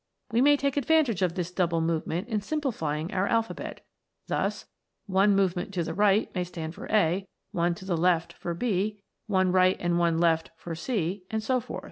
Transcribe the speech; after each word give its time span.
We 0.31 0.41
may 0.41 0.57
take 0.57 0.77
advantage 0.77 1.21
of 1.21 1.35
this 1.35 1.51
double 1.51 1.79
movement 1.79 2.27
in 2.27 2.41
simplifying 2.41 3.13
our 3.13 3.27
alphabet; 3.27 3.85
thus, 4.25 4.65
one 5.05 5.35
movement 5.35 5.75
to 5.75 5.83
the 5.83 5.93
right 5.93 6.33
may 6.33 6.43
stand 6.43 6.73
for 6.73 6.87
a; 6.89 7.27
one 7.51 7.75
to 7.75 7.85
the 7.85 7.95
left 7.97 8.33
for 8.33 8.55
b; 8.55 9.03
one 9.27 9.51
right 9.51 9.77
and 9.79 9.99
one 9.99 10.17
left 10.17 10.49
for 10.57 10.73
c, 10.73 11.21
and 11.29 11.43
so 11.43 11.59
forth. 11.59 11.79